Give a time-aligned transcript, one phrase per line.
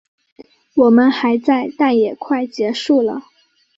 [0.73, 3.21] 我们还在，但也快结束了